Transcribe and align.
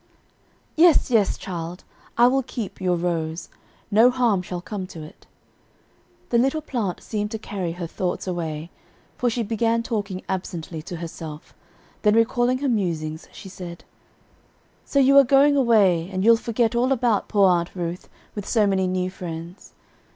"Yes, 0.75 1.11
yes, 1.11 1.37
child, 1.37 1.83
I 2.17 2.25
will 2.25 2.41
keep 2.41 2.81
your 2.81 2.95
rose; 2.95 3.49
no 3.91 4.09
harm 4.09 4.41
shall 4.41 4.59
come 4.59 4.87
to 4.87 5.03
it." 5.03 5.27
The 6.29 6.39
little 6.39 6.63
plant 6.63 7.03
seemed 7.03 7.29
to 7.29 7.37
carry 7.37 7.73
her 7.73 7.85
thoughts 7.85 8.25
away, 8.25 8.71
for 9.15 9.29
she 9.29 9.43
began 9.43 9.83
talking 9.83 10.23
absently 10.27 10.81
to 10.81 10.95
herself, 10.95 11.53
then 12.01 12.15
recalling 12.15 12.57
her 12.65 12.67
musings 12.67 13.27
she 13.31 13.47
said: 13.47 13.83
"So 14.85 14.97
you 14.97 15.15
are 15.19 15.23
going 15.23 15.55
away; 15.55 16.09
and 16.11 16.25
you'll 16.25 16.35
forget 16.35 16.73
all 16.73 16.91
about 16.91 17.27
poor 17.27 17.47
Aunt 17.49 17.75
Ruth 17.75 18.09
with 18.33 18.47
so 18.47 18.65
many 18.65 18.87
new 18.87 19.11
friends. 19.11 19.71